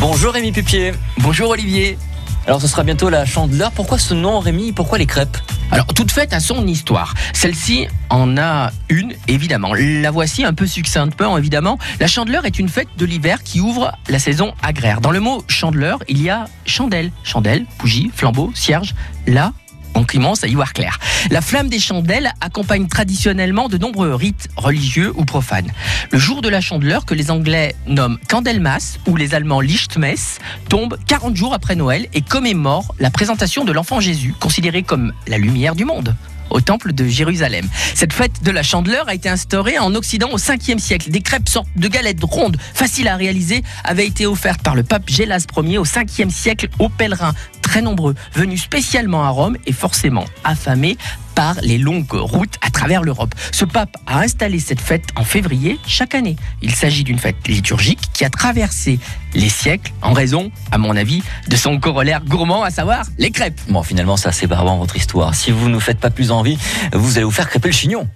[0.00, 0.92] Bonjour Rémi Pupier.
[1.18, 1.98] Bonjour Olivier.
[2.46, 3.70] Alors ce sera bientôt la chandeleur.
[3.70, 4.72] Pourquoi ce nom Rémi?
[4.72, 5.36] Pourquoi les crêpes?
[5.70, 7.12] Alors toute fête a son histoire.
[7.34, 9.74] Celle-ci en a une évidemment.
[9.74, 11.78] La voici un peu succinctement évidemment.
[12.00, 15.02] La chandeleur est une fête de l'hiver qui ouvre la saison agraire.
[15.02, 18.94] Dans le mot chandeleur, il y a chandelle, chandelle, bougie, flambeau, cierge.
[19.26, 19.52] Là,
[19.94, 20.98] on commence à y voir clair.
[21.30, 25.70] La flamme des chandelles accompagne traditionnellement de nombreux rites religieux ou profanes.
[26.10, 30.96] Le jour de la chandeleur, que les Anglais nomment Candlemas ou les Allemands Lichtmess, tombe
[31.06, 35.74] 40 jours après Noël et commémore la présentation de l'enfant Jésus, considéré comme la lumière
[35.74, 36.14] du monde
[36.50, 37.68] au temple de Jérusalem.
[37.94, 41.10] Cette fête de la chandeleur a été instaurée en Occident au 5e siècle.
[41.10, 45.08] Des crêpes sortes de galettes rondes, faciles à réaliser, avaient été offertes par le pape
[45.08, 47.34] Gélas Ier au 5e siècle aux pèlerins
[47.70, 50.98] très nombreux, venus spécialement à Rome et forcément affamés
[51.36, 53.32] par les longues routes à travers l'Europe.
[53.52, 56.34] Ce pape a installé cette fête en février chaque année.
[56.62, 58.98] Il s'agit d'une fête liturgique qui a traversé
[59.34, 63.60] les siècles en raison, à mon avis, de son corollaire gourmand, à savoir les crêpes.
[63.68, 65.36] Bon, finalement, c'est assez barbant votre histoire.
[65.36, 66.58] Si vous nous faites pas plus envie,
[66.92, 68.08] vous allez vous faire crêper le chignon.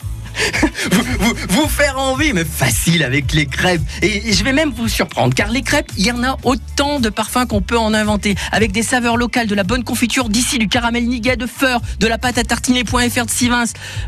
[1.49, 3.83] Vous, faire envie, mais facile avec les crêpes.
[4.03, 7.09] Et je vais même vous surprendre, car les crêpes, il y en a autant de
[7.09, 10.69] parfums qu'on peut en inventer, avec des saveurs locales, de la bonne confiture d'ici, du
[10.69, 13.65] caramel niguet de Feur, de la pâte à tartiner.fr de Sivins.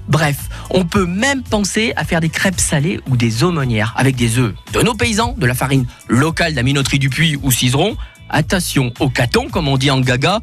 [0.08, 0.36] Bref,
[0.70, 4.54] on peut même penser à faire des crêpes salées ou des aumônières, avec des œufs
[4.72, 7.96] de nos paysans, de la farine locale d'Aminoterie du Puy ou Ciseron.
[8.28, 10.40] Attention au caton, comme on dit en gaga,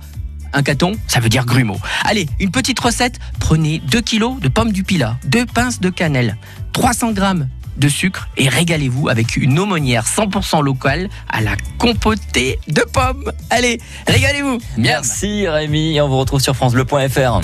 [0.54, 1.78] un caton, ça veut dire grumeau.
[2.04, 3.20] Allez, une petite recette.
[3.40, 6.38] Prenez 2 kg de pommes du Pilat, 2 pinces de cannelle,
[6.74, 7.22] 300 g
[7.78, 13.32] de sucre et régalez-vous avec une aumônière 100% locale à la compotée de pommes.
[13.50, 14.60] Allez, régalez-vous.
[14.78, 17.42] Merci Rémi, on vous retrouve sur francebleu.fr.